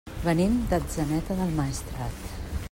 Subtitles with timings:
[0.21, 2.27] Venim d'Atzeneta del Maestrat.